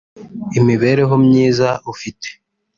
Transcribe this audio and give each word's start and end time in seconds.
imibereho 0.59 1.15
myiza 1.25 1.69
ufite 1.91 2.27